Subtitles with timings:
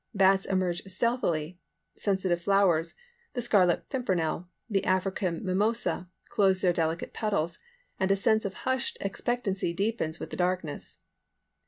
[0.15, 1.59] Bats emerge stealthily.
[1.95, 2.95] Sensitive flowers,
[3.35, 7.59] the scarlet pimpernel, the African mimosa, close their delicate petals,
[7.99, 11.01] and a sense of hushed expectancy deepens with the darkness.